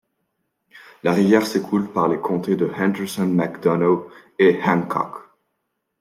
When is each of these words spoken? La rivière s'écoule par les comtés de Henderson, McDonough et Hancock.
La 1.03 1.11
rivière 1.13 1.45
s'écoule 1.45 1.91
par 1.93 2.07
les 2.07 2.17
comtés 2.19 2.55
de 2.55 2.65
Henderson, 2.75 3.27
McDonough 3.27 4.09
et 4.39 4.59
Hancock. 4.65 5.29